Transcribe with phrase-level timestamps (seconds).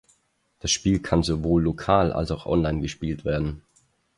[0.61, 3.61] Das Spiel kann sowohl lokal als auch online gespielt werden.